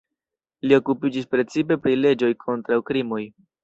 Li 0.67 0.77
okupiĝis 0.77 1.31
precipe 1.35 1.79
pri 1.87 2.03
leĝoj 2.03 2.35
kontraŭ 2.49 2.85
krimoj. 2.93 3.27